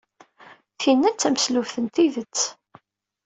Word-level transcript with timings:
Tinna 0.81 1.09
d 1.11 1.17
tameslubt 1.17 1.75
n 1.83 1.85
tidet! 1.93 2.39